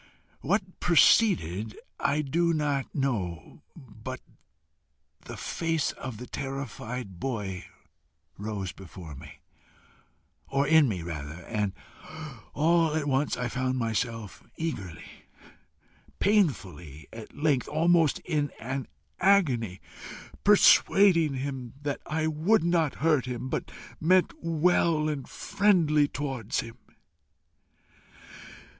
What 0.39 0.63
preceded 0.79 1.77
I 1.99 2.23
do 2.23 2.53
not 2.53 2.95
know, 2.95 3.61
but 3.75 4.19
the 5.25 5.37
face 5.37 5.91
of 5.91 6.17
the 6.17 6.25
terrified 6.25 7.19
boy 7.19 7.65
rose 8.35 8.71
before 8.71 9.13
me, 9.13 9.41
or 10.47 10.65
in 10.65 10.89
me 10.89 11.03
rather, 11.03 11.43
and 11.45 11.73
all 12.55 12.95
at 12.95 13.05
once 13.05 13.37
I 13.37 13.47
found 13.47 13.77
myself 13.77 14.41
eagerly, 14.57 15.27
painfully, 16.17 17.07
at 17.13 17.37
length 17.37 17.67
almost 17.67 18.17
in 18.21 18.49
an 18.59 18.87
agony, 19.19 19.81
persuading 20.43 21.35
him 21.35 21.75
that 21.79 22.01
I 22.07 22.25
would 22.25 22.63
not 22.63 22.95
hurt 23.05 23.27
him, 23.27 23.49
but 23.49 23.69
meant 23.99 24.33
well 24.41 25.07
and 25.07 25.29
friendlily 25.29 26.07
towards 26.07 26.61
him. 26.61 26.79